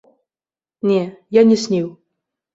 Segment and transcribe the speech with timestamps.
[0.93, 1.03] Не,
[1.39, 1.87] я не сніў.